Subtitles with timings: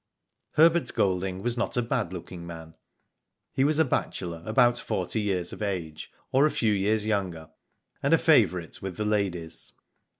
[0.53, 2.73] Herbert Golding was not a bad looking man.
[3.53, 7.51] He was a bachelor, about forty years of age, or a few years younger,
[8.01, 9.73] and a favourite with the ladies.